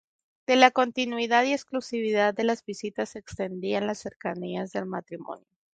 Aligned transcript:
De 0.47 0.55
la 0.55 0.71
continuidad 0.71 1.43
y 1.43 1.53
exclusividad 1.53 2.33
de 2.33 2.43
las 2.43 2.65
visitas 2.65 3.09
se 3.09 3.19
entendía 3.19 3.81
la 3.81 3.93
cercanía 3.93 4.65
del 4.65 4.87
matrimonio. 4.87 5.45